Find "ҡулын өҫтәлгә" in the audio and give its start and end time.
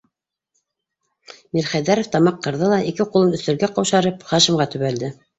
3.17-3.69